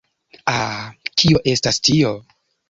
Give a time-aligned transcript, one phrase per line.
[0.53, 0.87] Ah,
[1.23, 2.17] kio estas tio?